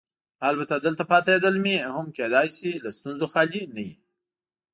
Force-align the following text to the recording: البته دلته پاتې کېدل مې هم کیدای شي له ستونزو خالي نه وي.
البته 0.49 0.75
دلته 0.85 1.03
پاتې 1.11 1.31
کېدل 1.35 1.55
مې 1.63 1.75
هم 1.95 2.07
کیدای 2.17 2.47
شي 2.57 2.71
له 2.83 2.89
ستونزو 2.97 3.25
خالي 3.33 3.61
نه 3.75 3.81
وي. 3.87 3.91